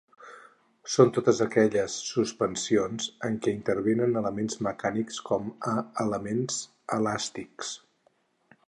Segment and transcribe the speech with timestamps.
[0.93, 5.77] Són totes aquelles suspensions en què intervenen elements mecànics com a
[6.07, 6.61] elements
[6.99, 7.75] elàstics.